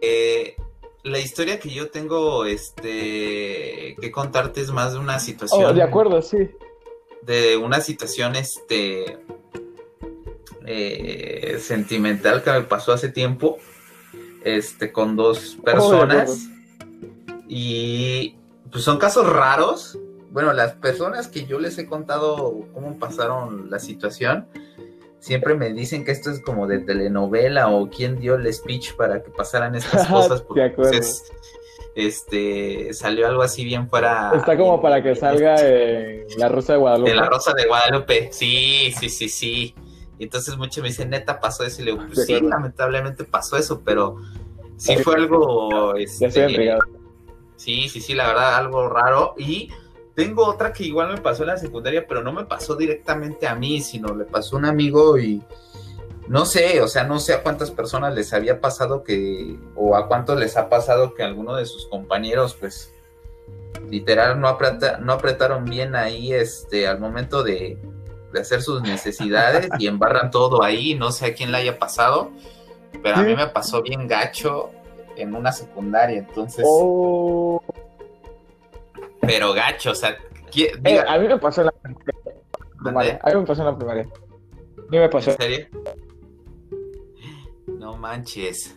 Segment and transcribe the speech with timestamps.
[0.00, 0.56] eh,
[1.04, 5.64] la historia que yo tengo este, que contarte es más de una situación.
[5.64, 6.50] Oh, de acuerdo, sí.
[7.22, 9.18] De una situación este,
[10.66, 13.58] eh, sentimental que me pasó hace tiempo
[14.44, 16.46] este, con dos Oh, personas.
[17.48, 18.36] y
[18.70, 19.98] pues son casos raros.
[20.30, 24.46] Bueno, las personas que yo les he contado cómo pasaron la situación,
[25.20, 29.22] siempre me dicen que esto es como de telenovela o quién dio el speech para
[29.22, 30.42] que pasaran estas cosas.
[30.42, 31.32] Porque pues, es-
[31.94, 34.32] este salió algo así bien fuera.
[34.34, 37.10] Está como para que salga en La Rosa de Guadalupe.
[37.10, 38.28] de la Rosa de Guadalupe.
[38.32, 39.74] Sí, sí, sí, sí.
[40.18, 41.82] Y entonces muchos me dicen, neta, pasó eso.
[41.82, 42.48] Y le digo, pues sí, acuerdo.
[42.56, 44.16] lamentablemente pasó eso, pero
[44.76, 45.96] sí fue algo.
[45.96, 46.80] Ya Este, estoy entregado.
[47.56, 49.34] Sí, sí, sí, la verdad, algo raro.
[49.36, 49.70] Y
[50.18, 53.54] tengo otra que igual me pasó en la secundaria, pero no me pasó directamente a
[53.54, 55.40] mí, sino le pasó a un amigo y
[56.26, 60.08] no sé, o sea, no sé a cuántas personas les había pasado que, o a
[60.08, 62.92] cuántos les ha pasado que alguno de sus compañeros, pues,
[63.88, 67.78] literal, no, apreta- no apretaron bien ahí, este, al momento de,
[68.32, 72.32] de hacer sus necesidades y embarran todo ahí, no sé a quién le haya pasado,
[73.04, 74.70] pero a mí me pasó bien gacho
[75.16, 77.62] en una secundaria, entonces Oh,
[79.28, 80.16] pero gacho, o sea,
[80.50, 81.74] ¿qui- eh, a mí me pasó en la
[82.82, 83.20] primaria.
[83.22, 84.02] A mí me pasó en la primaria.
[84.02, 85.30] A mí me pasó.
[85.30, 85.66] ¿en serio?
[87.66, 88.76] No manches.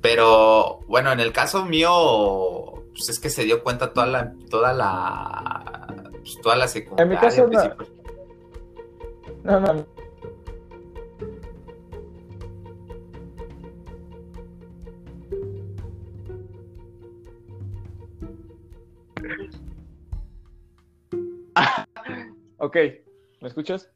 [0.00, 4.72] Pero bueno, en el caso mío, pues es que se dio cuenta toda la, toda
[4.72, 7.02] la, pues, toda la secundaria.
[7.04, 7.64] En mi caso, no.
[9.44, 9.86] No, no.
[22.74, 23.88] Ok, ¿me escuchas?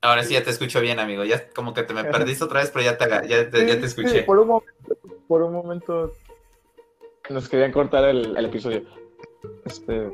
[0.00, 1.24] Ahora sí ya te escucho bien, amigo.
[1.24, 3.88] Ya como que te me perdiste otra vez, pero ya te, ya te, ya te
[3.88, 4.22] Sí, escuché.
[4.22, 6.12] por, un momento, por un momento
[7.30, 8.82] nos querían cortar el, el episodio.
[9.64, 10.10] Este,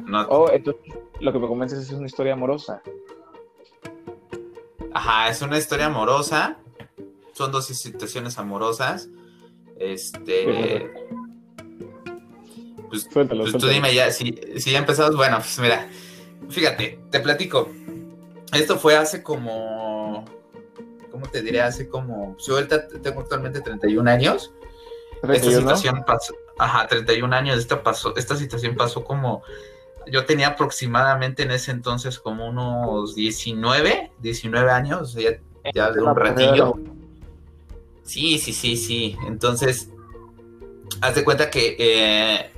[0.00, 0.82] No, oh, entonces
[1.20, 2.82] lo que me comentas es una historia amorosa.
[4.94, 6.56] Ajá, es una historia amorosa.
[7.34, 9.10] Son dos situaciones amorosas.
[9.78, 10.90] Este.
[12.88, 15.88] Pues, Suéltalo, pues tú dime ya, si, si ya empezamos, bueno, pues mira,
[16.48, 17.70] fíjate, te platico.
[18.52, 20.24] Esto fue hace como.
[21.10, 21.60] ¿Cómo te diré?
[21.60, 22.36] Hace como.
[22.38, 24.52] Yo ahorita tengo actualmente 31 años.
[25.16, 25.60] Esta 31.
[25.60, 26.34] situación pasó.
[26.58, 27.58] Ajá, 31 años.
[27.58, 29.42] Esta, pasó, esta situación pasó como.
[30.10, 35.40] Yo tenía aproximadamente en ese entonces como unos 19, 19 años, ya,
[35.74, 36.74] ya de un ratillo.
[38.04, 39.16] Sí, sí, sí, sí.
[39.26, 39.90] Entonces,
[41.00, 42.52] haz de cuenta que eh,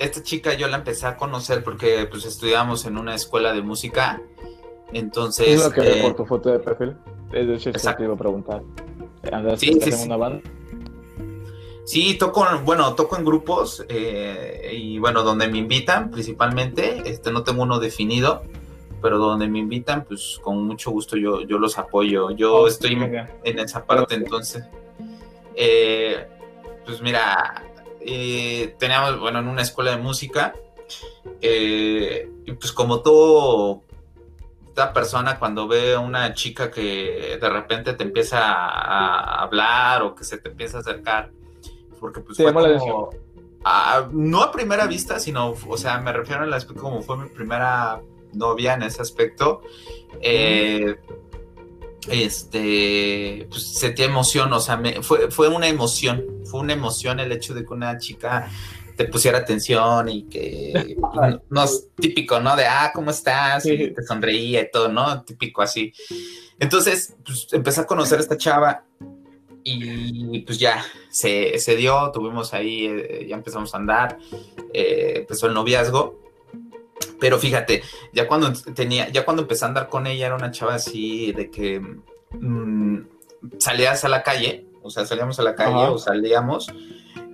[0.00, 4.20] esta chica yo la empecé a conocer porque pues estudiábamos en una escuela de música.
[4.92, 6.96] Entonces, Es lo que veo eh, por tu foto de perfil.
[7.32, 7.98] Es de hecho, eso exacto.
[7.98, 8.62] te iba a preguntar.
[9.30, 10.06] ¿Andas Sí, sí, en sí.
[10.06, 10.40] una banda?
[11.84, 17.42] Sí, toco, bueno, toco en grupos eh, y bueno, donde me invitan principalmente, este no
[17.42, 18.42] tengo uno definido,
[19.02, 22.30] pero donde me invitan, pues con mucho gusto yo, yo los apoyo.
[22.30, 23.30] Yo Oh, estoy venga.
[23.44, 24.64] en esa parte, entonces,
[25.54, 26.26] eh,
[26.86, 27.64] pues mira,
[28.00, 30.54] eh, teníamos, bueno, en una escuela de música,
[31.40, 33.82] eh, y pues como todo,
[34.74, 40.14] toda persona cuando ve a una chica que de repente te empieza a, hablar o
[40.14, 41.30] que se te empieza a acercar,
[41.98, 43.10] porque pues Te fue llamó la como,
[43.64, 47.28] a- no a primera vista, sino, o sea, me refiero al aspecto como fue mi
[47.28, 48.00] primera
[48.32, 49.60] novia en ese aspecto,
[50.20, 50.96] eh,
[52.08, 57.32] este, pues sentía emoción, o sea, me- fue, fue una emoción, fue una emoción el
[57.32, 58.50] hecho de que una chica
[58.96, 62.54] te pusiera atención y que no, no es típico, ¿no?
[62.56, 63.64] De, ah, ¿cómo estás?
[63.64, 65.22] Y te sonreía y todo, ¿no?
[65.22, 65.92] Típico así.
[66.58, 68.84] Entonces, pues empecé a conocer a esta chava
[69.64, 74.18] y pues ya se, se dio, tuvimos ahí, eh, ya empezamos a andar,
[74.72, 76.20] eh, empezó el noviazgo.
[77.18, 80.74] Pero fíjate, ya cuando tenía, ya cuando empecé a andar con ella era una chava
[80.74, 81.80] así de que
[82.32, 82.98] mm,
[83.58, 85.90] salías a la calle, o sea, salíamos a la calle Ajá.
[85.92, 86.68] o salíamos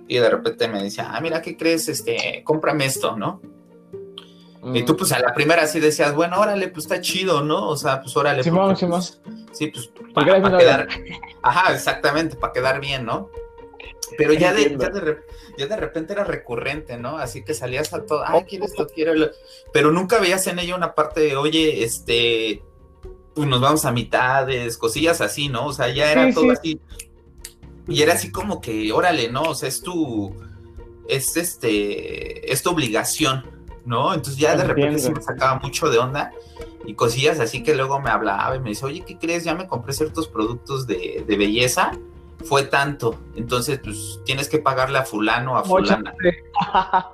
[0.07, 1.87] y de repente me decía, ah, mira, ¿qué crees?
[1.89, 3.41] Este, cómprame esto, ¿no?
[4.73, 7.69] Y tú, pues a la primera sí decías, bueno, órale, pues está chido, ¿no?
[7.69, 8.43] O sea, pues órale.
[8.43, 8.89] Porque, Simón.
[8.89, 9.21] pues,
[9.53, 10.87] sí, pues para, quedar.
[11.41, 13.29] Ajá, exactamente, para quedar bien, ¿no?
[14.17, 15.21] Pero ya de, ya, de, re-
[15.57, 17.17] ya de repente era recurrente, ¿no?
[17.17, 19.29] Así que salías a todo, ay, quiero esto, quiero lo-".
[19.71, 22.61] Pero nunca veías en ella una parte de, oye, este,
[23.35, 25.67] pues nos vamos a mitades, cosillas así, ¿no?
[25.67, 26.51] O sea, ya era Sí, todo sí.
[26.51, 26.81] así.
[27.87, 29.43] Y era así como que, órale, ¿no?
[29.43, 30.35] O sea, es tu,
[31.07, 33.45] es este, es tu obligación,
[33.85, 34.13] ¿no?
[34.13, 35.19] Entonces ya de repente sí Entiendo.
[35.19, 36.31] me sacaba mucho de onda
[36.85, 39.43] y cosillas así que luego me hablaba y me dice, oye, ¿qué crees?
[39.43, 41.91] Ya me compré ciertos productos de, de belleza
[42.45, 46.13] fue tanto, entonces pues tienes que pagarle a fulano, a fulana.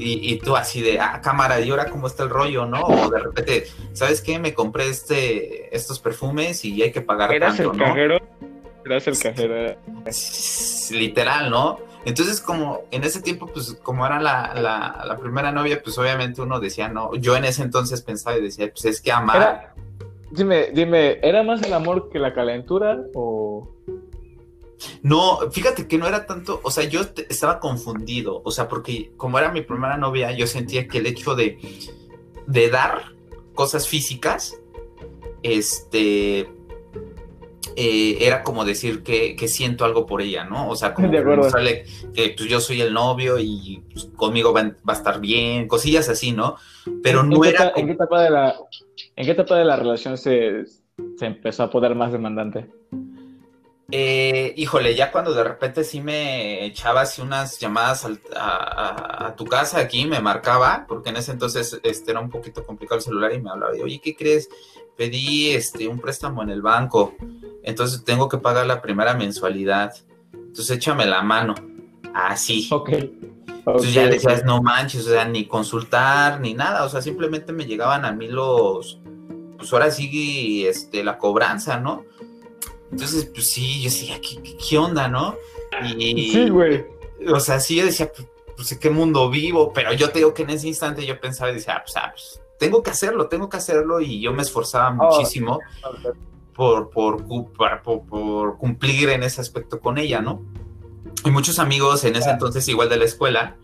[0.00, 2.82] Y, y, tú así de, ah, cámara, ¿y ahora cómo está el rollo, no?
[2.82, 4.38] O de repente, ¿sabes qué?
[4.38, 7.84] Me compré este, estos perfumes y hay que pagar ¿Eras tanto, el ¿no?
[7.84, 8.18] cajero?
[8.96, 9.76] El cajero.
[10.90, 11.78] Literal, ¿no?
[12.04, 16.40] Entonces, como en ese tiempo, pues como era la, la, la, primera novia, pues obviamente
[16.40, 19.36] uno decía, no, yo en ese entonces pensaba y decía, pues es que amar...
[19.36, 19.74] Era,
[20.30, 23.68] dime, dime, ¿era más el amor que la calentura o...?
[25.02, 29.38] No, fíjate que no era tanto, o sea, yo estaba confundido, o sea, porque como
[29.38, 31.58] era mi primera novia, yo sentía que el hecho de,
[32.46, 33.12] de dar
[33.54, 34.56] cosas físicas,
[35.42, 36.48] este,
[37.80, 40.68] eh, era como decir que, que, siento algo por ella, ¿no?
[40.68, 41.48] O sea, como acuerdo.
[42.12, 46.08] que, pues, yo soy el novio y pues, conmigo va, va, a estar bien, cosillas
[46.08, 46.56] así, ¿no?
[47.04, 47.66] Pero no ¿En era...
[47.66, 47.80] Qué, como...
[47.82, 48.56] ¿en, qué etapa de la,
[49.14, 52.66] ¿En qué etapa de la relación se, se empezó a poner más demandante?
[53.92, 59.36] Eh, híjole, ya cuando de repente sí me echaba así unas llamadas a, a, a,
[59.36, 63.04] tu casa aquí, me marcaba, porque en ese entonces este, era un poquito complicado el
[63.04, 64.48] celular y me hablaba de, oye, ¿qué crees?
[64.98, 67.14] Pedí este, un préstamo en el banco,
[67.62, 69.94] entonces tengo que pagar la primera mensualidad,
[70.32, 71.54] entonces échame la mano,
[72.12, 72.68] así.
[72.72, 72.90] Ok.
[73.48, 77.64] Entonces ya decías, no manches, o sea, ni consultar, ni nada, o sea, simplemente me
[77.64, 79.00] llegaban a mí los,
[79.56, 82.04] pues ahora sí, este, la cobranza, ¿no?
[82.90, 84.18] Entonces, pues sí, yo decía,
[84.68, 85.36] ¿qué, onda, no?
[85.96, 86.84] Y, sí, güey.
[87.32, 89.72] O sea, sí, yo decía, pues, pues, ¿en qué mundo vivo?
[89.72, 92.10] Pero yo te digo que en ese instante yo pensaba y decía, ah, pues, ah,
[92.12, 94.00] pues tengo que hacerlo, tengo que hacerlo.
[94.00, 96.12] Y yo me esforzaba muchísimo oh,
[96.54, 97.24] por, por,
[97.82, 100.42] por, por, cumplir en ese aspecto con ella, ¿no?
[101.24, 103.56] Y muchos amigos en ese entonces, igual de la escuela,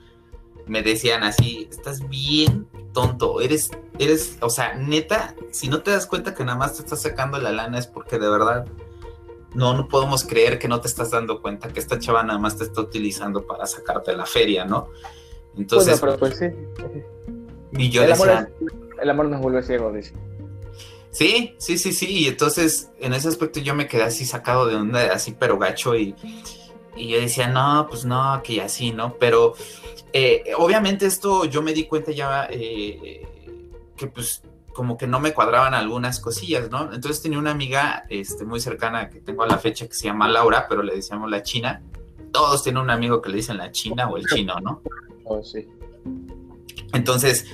[0.67, 6.06] me decían así, estás bien tonto, eres, eres, o sea, neta, si no te das
[6.06, 8.67] cuenta que nada más te estás sacando la lana es porque de verdad
[9.55, 12.56] no, no podemos creer que no te estás dando cuenta que esta chava nada más
[12.56, 14.88] te está utilizando para sacarte la feria, ¿no?
[15.56, 16.00] Entonces.
[16.00, 16.46] Bueno, pero pues sí.
[17.76, 20.14] Y yo el, decía, amor es, el amor nos vuelve ciego, dice.
[21.11, 22.06] Sí, sí, sí, sí.
[22.11, 25.94] Y entonces, en ese aspecto, yo me quedé así sacado de onda, así, pero gacho.
[25.94, 26.14] Y,
[26.96, 29.14] y yo decía, no, pues no, que así, ¿no?
[29.19, 29.55] Pero
[30.12, 33.26] eh, obviamente, esto yo me di cuenta ya eh,
[33.96, 34.43] que, pues,
[34.73, 36.93] como que no me cuadraban algunas cosillas, ¿no?
[36.93, 40.29] Entonces tenía una amiga este, muy cercana que tengo a la fecha que se llama
[40.29, 41.81] Laura, pero le decíamos la China.
[42.32, 44.82] Todos tienen un amigo que le dicen la China o el chino, ¿no?
[45.23, 45.69] Oh, sí.
[46.93, 47.46] Entonces,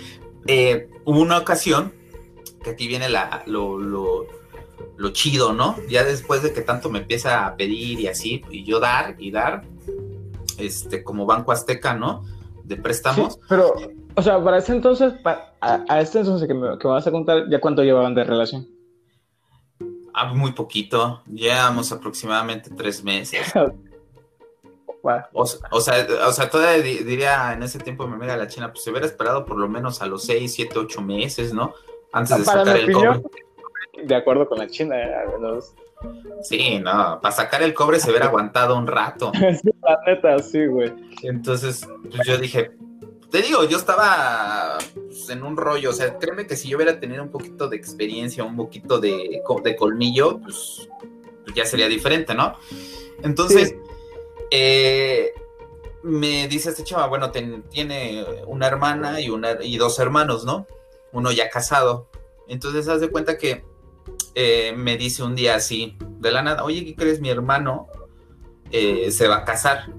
[0.46, 1.92] eh, hubo una ocasión,
[2.62, 4.26] que aquí viene la, lo, lo,
[4.96, 5.76] lo, chido, ¿no?
[5.88, 9.30] Ya después de que tanto me empieza a pedir y así, y yo dar y
[9.30, 9.64] dar,
[10.58, 12.24] este, como Banco Azteca, ¿no?
[12.64, 13.34] De préstamos.
[13.34, 13.74] Sí, pero,
[14.14, 17.06] o sea, para ese entonces, para, a, a, este entonces que me, que me vas
[17.06, 18.68] a contar, ¿ya cuánto llevaban de relación?
[20.12, 23.52] Ah, muy poquito, llevamos aproximadamente tres meses.
[25.02, 25.20] wow.
[25.32, 28.84] o, o, sea, o sea, todavía diría en ese tiempo mi amiga la China, pues
[28.84, 31.74] se hubiera esperado por lo menos a los seis, siete, ocho meses, ¿no?
[32.12, 33.44] Antes de sacar el opinión, cobre.
[34.04, 35.74] De acuerdo con la China, eh, al menos.
[36.42, 39.32] Sí, no, para sacar el cobre se hubiera aguantado un rato.
[39.34, 40.92] sí, la neta, sí, güey.
[41.22, 42.70] Entonces, pues yo dije,
[43.30, 46.98] te digo, yo estaba pues, en un rollo, o sea, créeme que si yo hubiera
[46.98, 50.88] tenido un poquito de experiencia, un poquito de, de colmillo, pues,
[51.44, 52.56] pues, ya sería diferente, ¿no?
[53.22, 53.76] Entonces, sí.
[54.50, 55.32] Eh,
[56.02, 60.66] me dice este chava, bueno, ten, tiene una hermana y, una, y dos hermanos, ¿no?
[61.12, 62.08] Uno ya casado.
[62.48, 63.64] Entonces, haz de cuenta que
[64.34, 67.20] eh, me dice un día así, de la nada, oye, ¿qué crees?
[67.20, 67.88] Mi hermano
[68.70, 69.92] eh, se va a casar.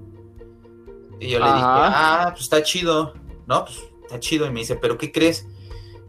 [1.20, 3.14] Y yo le dije, ah, pues está chido,
[3.46, 3.64] ¿no?
[3.64, 4.46] Pues está chido.
[4.46, 5.46] Y me dice, ¿pero qué crees?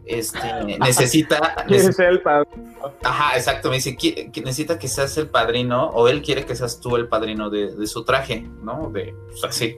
[0.06, 0.38] Este,
[0.80, 1.64] necesita.
[1.66, 2.74] ¿Quiere ser el padrino?
[3.02, 3.70] Ajá, exacto.
[3.70, 7.08] Me dice, que necesita que seas el padrino, o él quiere que seas tú el
[7.08, 8.90] padrino de, de su traje, ¿no?
[8.90, 9.76] De, pues así.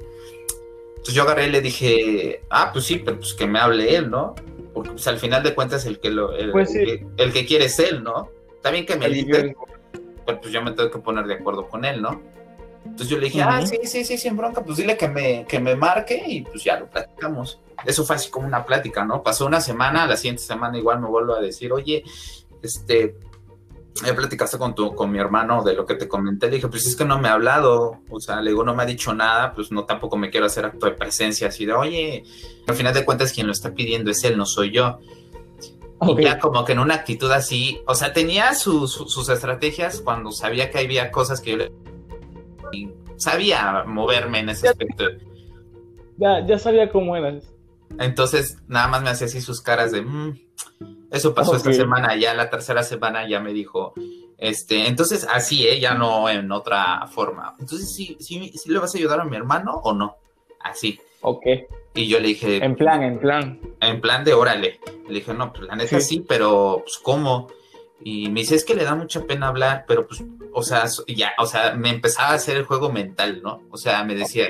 [0.96, 4.10] Entonces yo agarré y le dije, ah, pues sí, pero pues que me hable él,
[4.10, 4.34] ¿no?
[4.74, 6.80] Porque pues, al final de cuentas el que, lo, el, pues sí.
[6.80, 8.30] el, el, que quiere es él, ¿no?
[8.56, 9.44] Está bien que me diga,
[10.26, 12.20] pero pues yo me tengo que poner de acuerdo con él, ¿no?
[12.90, 13.62] Entonces yo le dije, uh -huh.
[13.62, 16.64] ah, sí, sí, sí, sin bronca, pues dile que me, que me marque y pues
[16.64, 17.60] ya lo platicamos.
[17.84, 19.22] Eso fue así como una plática, ¿no?
[19.22, 22.02] Pasó una semana, la siguiente semana igual me vuelvo a decir, oye,
[22.62, 23.16] este,
[24.04, 26.46] ya platicaste con, tu, con mi hermano de lo que te comenté.
[26.46, 28.82] Le dije, pues es que no me ha hablado, o sea, le digo, no me
[28.82, 32.24] ha dicho nada, pues no tampoco me quiero hacer acto de presencia, así de, oye,
[32.66, 34.98] al final de cuentas quien lo está pidiendo es él, no soy yo.
[35.98, 36.24] Okay.
[36.24, 40.30] Y ya como que en una actitud así, o sea, tenía sus, sus estrategias cuando
[40.30, 41.72] sabía que había cosas que yo le
[42.72, 45.04] y sabía moverme en ese aspecto.
[46.18, 47.52] Ya, ya sabía cómo eras.
[47.98, 50.38] Entonces, nada más me hacía así sus caras de, mmm,
[51.10, 51.58] eso pasó okay.
[51.58, 53.94] esta semana, ya la tercera semana ya me dijo,
[54.38, 55.80] Este, entonces, así, ¿eh?
[55.80, 57.54] Ya no en otra forma.
[57.58, 60.16] Entonces, ¿sí, sí, sí le vas a ayudar a mi hermano o no?
[60.60, 61.00] Así.
[61.22, 61.46] Ok.
[61.94, 62.62] Y yo le dije...
[62.62, 63.60] En plan, en plan.
[63.80, 64.80] En plan de órale.
[65.08, 67.48] Le dije, no, pues la neta sí, pero pues ¿cómo?
[68.00, 70.22] Y me dice, es que le da mucha pena hablar, pero pues,
[70.52, 73.62] o sea, ya, o sea, me empezaba a hacer el juego mental, ¿no?
[73.70, 74.48] O sea, me decía,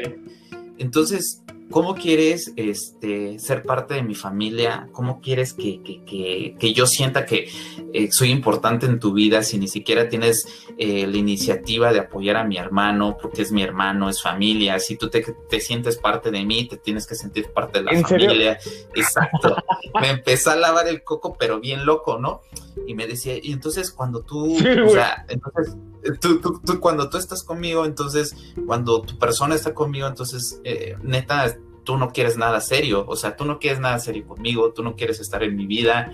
[0.79, 4.89] entonces, ¿Cómo quieres este, ser parte de mi familia?
[4.93, 7.51] ¿Cómo quieres que, yo sienta que
[7.93, 10.47] eh, soy importante en tu vida si ni siquiera tienes
[10.79, 14.79] eh, la iniciativa de apoyar a mi hermano porque es mi hermano, es familia?
[14.79, 15.25] Si tú te,
[15.61, 18.59] sientes parte de mí, te tienes que sentir parte de la familia.
[18.95, 19.57] Exacto.
[20.01, 22.43] me empezó a lavar el coco, pero bien loco, ¿no?
[22.87, 25.75] Y me decía, y entonces cuando tú, o sea, entonces
[26.21, 31.56] tú, tú, cuando tú estás conmigo, entonces, cuando tu persona está conmigo, entonces, eh, neta,
[31.87, 34.97] tú no quieres nada serio, o sea, tú no quieres nada serio conmigo, tú no
[34.97, 36.11] quieres estar en mi vida,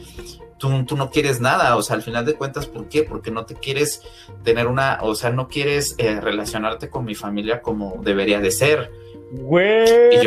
[0.58, 3.02] tú, tú no quieres nada, o sea, al final de cuentas, ¿por qué?
[3.02, 4.02] Porque no te quieres
[4.44, 8.92] tener una, o sea, no quieres eh, relacionarte con mi familia como debería de ser.
[9.32, 10.20] Güey.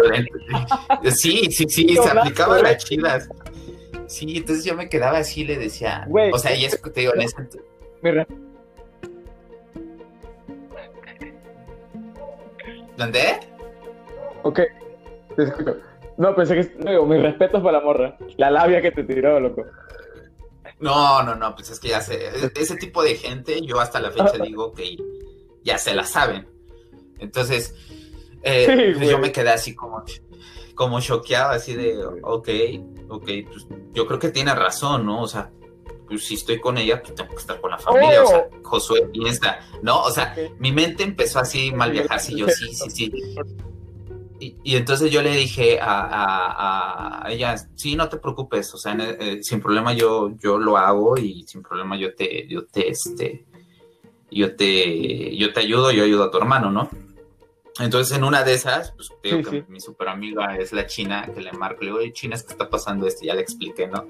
[1.12, 3.30] sí, sí, sí, se aplicaba las chidas.
[4.08, 7.14] Sí, entonces yo me quedaba así, le decía, o sea, y eso que te digo,
[7.14, 7.36] en ese...
[12.98, 13.40] ¿Dónde?
[14.42, 14.62] Ok,
[15.36, 15.78] te escucho.
[16.18, 16.90] No, pensé que.
[16.90, 18.18] Digo, mis respetos para la morra.
[18.38, 19.66] La labia que te tiró, loco.
[20.80, 22.30] No, no, no, pues es que ya sé.
[22.56, 24.98] Ese tipo de gente, yo hasta la fecha digo que
[25.64, 26.48] ya se la saben.
[27.20, 27.76] Entonces,
[28.44, 30.04] eh, pues yo me quedé así como,
[30.76, 32.50] como choqueado, así de, ok,
[33.10, 35.22] ok, pues yo creo que tiene razón, ¿no?
[35.22, 35.50] O sea,
[36.08, 38.24] pues si estoy con ella, pues tengo que estar con la familia.
[38.24, 38.64] O sea, oh.
[38.64, 40.02] Josué piensa, ¿no?
[40.04, 43.36] O sea, mi mente empezó así mal viajar, así yo, sí, sí, sí.
[44.40, 49.62] Y, entonces yo le dije a, ella, sí, no te preocupes, o sea, eh, sin
[49.62, 53.46] problema yo, yo lo hago y sin problema yo te, yo te, este,
[54.30, 56.90] yo te, yo te ayudo, yo ayudo a tu hermano, ¿no?
[57.80, 61.42] Entonces en una de esas, pues digo que mi super amiga es la china, que
[61.42, 64.06] le marco, le digo, oye, china, es que está pasando esto, ya le expliqué, ¿no?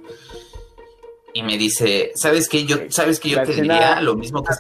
[1.36, 2.66] y me dice, ¿sabes qué?
[2.66, 4.54] Yo, ¿sabes que yo te diría lo mismo que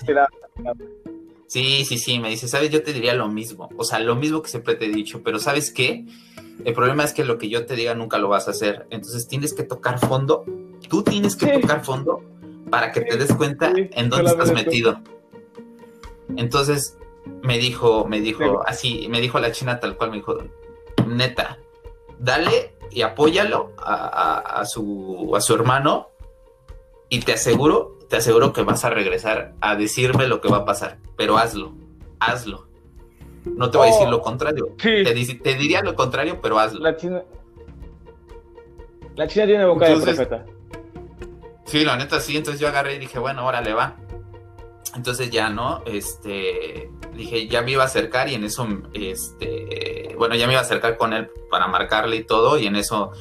[1.55, 2.69] Sí, sí, sí, me dice, ¿sabes?
[2.69, 5.39] Yo te diría lo mismo, o sea, lo mismo que siempre te he dicho, pero
[5.39, 6.03] ¿sabes qué?
[6.65, 9.25] El problema es que lo que yo te diga nunca lo vas a hacer, entonces
[9.29, 10.43] tienes que tocar fondo,
[10.89, 12.21] tú tienes que tocar fondo
[12.69, 14.99] para que te des cuenta en dónde estás metido.
[16.35, 16.97] Entonces
[17.41, 20.37] me dijo, me dijo, así, me dijo la china tal cual, me dijo,
[21.07, 21.57] neta,
[22.19, 26.09] dale y apóyalo a, su, a su hermano
[27.07, 30.65] y te aseguro, te aseguro que vas a regresar a decirme lo que va a
[30.65, 31.73] pasar, pero hazlo,
[32.19, 32.67] hazlo.
[33.45, 34.75] No te voy a decir lo oh, contrario.
[34.81, 36.79] Te, te, diría lo contrario, pero hazlo.
[36.79, 37.23] La China,
[39.15, 40.45] la China tiene boca de profeta.
[41.65, 42.35] Sí, la neta sí.
[42.37, 43.95] Entonces yo agarré y dije, bueno, órale va.
[44.95, 45.83] Entonces ya, ¿no?
[45.85, 50.61] Este, dije, ya me iba a acercar y en eso, este, bueno, ya me iba
[50.61, 53.11] a acercar con él para marcarle y todo y en eso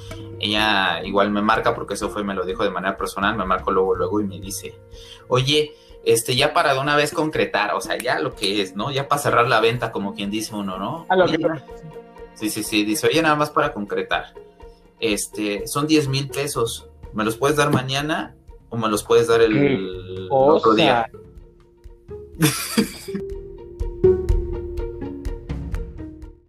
[0.41, 3.71] ella igual me marca porque eso fue, me lo dijo de manera personal, me marcó
[3.71, 4.79] luego, luego y me dice,
[5.29, 5.75] oye,
[6.05, 8.91] este, ya para de una vez concretar, o sea, ya lo que es, ¿no?
[8.91, 11.07] Ya para cerrar la venta, como quien dice uno, ¿no?
[12.35, 14.35] Sí, sí, sí, dice, oye, nada más para concretar,
[15.00, 18.35] este, son 10 mil pesos, ¿me los puedes dar mañana
[18.69, 21.11] o me los puedes dar el, otro día?